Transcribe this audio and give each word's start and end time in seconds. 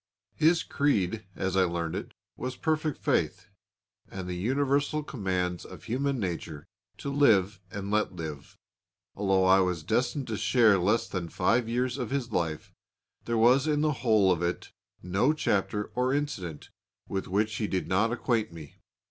His 0.33 0.63
creed, 0.63 1.25
as 1.35 1.55
I 1.55 1.63
learned 1.63 1.93
it, 1.93 2.15
was 2.35 2.55
perfect 2.55 2.97
faith, 2.97 3.45
and 4.09 4.27
the 4.27 4.33
universal 4.35 5.03
commands 5.03 5.63
of 5.63 5.83
human 5.83 6.19
nature 6.19 6.65
to 6.97 7.11
live 7.13 7.59
and 7.69 7.91
let 7.91 8.15
live. 8.15 8.57
Although 9.15 9.45
I 9.45 9.59
was 9.59 9.83
destined 9.83 10.25
to 10.25 10.37
share 10.37 10.79
less 10.79 11.07
than 11.07 11.29
five 11.29 11.69
years 11.69 11.99
of 11.99 12.09
his 12.09 12.31
life, 12.31 12.73
there 13.25 13.37
was 13.37 13.67
in 13.67 13.81
the 13.81 13.91
whole 14.01 14.31
of 14.31 14.41
it 14.41 14.71
no 15.03 15.33
chapter 15.33 15.91
or 15.93 16.15
incident 16.15 16.71
with 17.07 17.27
which 17.27 17.53
he 17.57 17.67
did 17.67 17.87
not 17.87 18.11
acquaint 18.11 18.51
me. 18.51 18.77